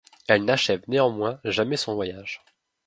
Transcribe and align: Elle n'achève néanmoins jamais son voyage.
Elle 0.27 0.45
n'achève 0.45 0.81
néanmoins 0.87 1.39
jamais 1.43 1.77
son 1.77 1.93
voyage. 1.93 2.41